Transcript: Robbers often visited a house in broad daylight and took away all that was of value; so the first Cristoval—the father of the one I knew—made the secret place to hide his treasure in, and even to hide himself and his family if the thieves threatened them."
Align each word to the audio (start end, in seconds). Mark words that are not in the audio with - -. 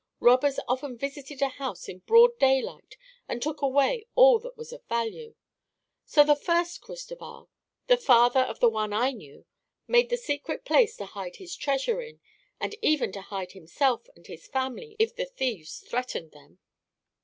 Robbers 0.19 0.59
often 0.67 0.97
visited 0.97 1.43
a 1.43 1.47
house 1.49 1.87
in 1.87 1.99
broad 1.99 2.39
daylight 2.39 2.97
and 3.29 3.39
took 3.39 3.61
away 3.61 4.07
all 4.15 4.39
that 4.39 4.57
was 4.57 4.73
of 4.73 4.83
value; 4.85 5.35
so 6.07 6.23
the 6.23 6.35
first 6.35 6.81
Cristoval—the 6.81 7.97
father 7.97 8.39
of 8.39 8.59
the 8.59 8.67
one 8.67 8.93
I 8.93 9.11
knew—made 9.11 10.09
the 10.09 10.17
secret 10.17 10.65
place 10.65 10.97
to 10.97 11.05
hide 11.05 11.35
his 11.35 11.55
treasure 11.55 12.01
in, 12.01 12.19
and 12.59 12.73
even 12.81 13.11
to 13.11 13.21
hide 13.21 13.51
himself 13.51 14.07
and 14.15 14.25
his 14.25 14.47
family 14.47 14.95
if 14.97 15.15
the 15.15 15.25
thieves 15.25 15.77
threatened 15.87 16.31
them." 16.31 16.57